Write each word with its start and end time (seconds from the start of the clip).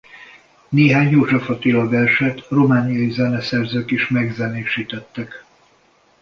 Néhány 0.69 1.09
József 1.09 1.49
Attila-verset 1.49 2.47
romániai 2.49 3.11
zeneszerzők 3.11 3.91
is 3.91 4.07
megzenésítettek. 4.09 5.45